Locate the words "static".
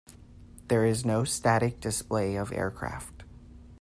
1.25-1.79